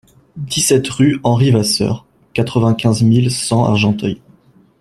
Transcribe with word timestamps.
dix-sept 0.35 0.89
rue 0.89 1.19
Henri 1.21 1.51
Vasseur, 1.51 2.07
quatre-vingt-quinze 2.33 3.03
mille 3.03 3.29
cent 3.29 3.65
Argenteuil 3.65 4.19